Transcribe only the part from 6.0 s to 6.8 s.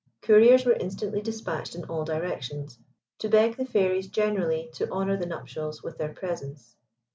presence.